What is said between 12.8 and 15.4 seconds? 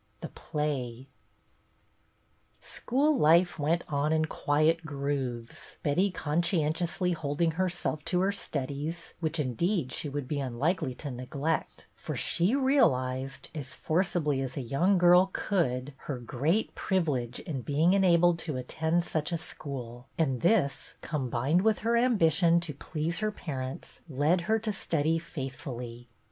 ized, as forcibly as a young girl